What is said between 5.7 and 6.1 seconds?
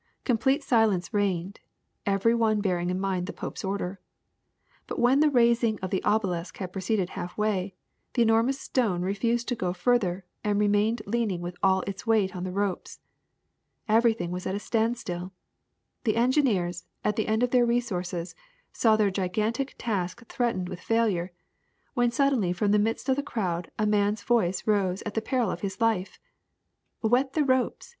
of the